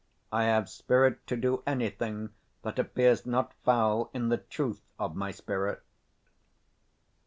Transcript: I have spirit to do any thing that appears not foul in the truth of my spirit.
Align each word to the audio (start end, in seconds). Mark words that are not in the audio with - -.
I 0.31 0.45
have 0.45 0.67
spirit 0.67 1.27
to 1.27 1.37
do 1.37 1.61
any 1.67 1.91
thing 1.91 2.31
that 2.63 2.79
appears 2.79 3.23
not 3.27 3.53
foul 3.63 4.09
in 4.15 4.29
the 4.29 4.37
truth 4.39 4.81
of 4.97 5.15
my 5.15 5.29
spirit. 5.29 5.83